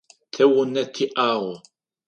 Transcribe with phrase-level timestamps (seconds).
[0.33, 1.49] Тэ унэ тиӏагъ.